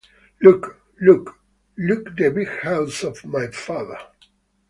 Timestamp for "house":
2.63-3.03